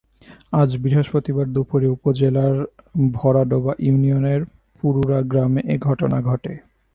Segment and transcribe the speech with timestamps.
[0.53, 2.55] আজ বৃহস্পতিবার দুপুরে উপজেলার
[3.13, 4.41] ভরাডোবা ইউনিয়নের
[4.83, 6.53] পুরুড়া গ্রামে এ ঘটনা ঘটে।